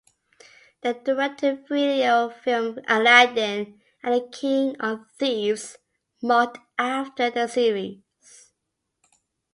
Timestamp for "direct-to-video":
0.95-2.31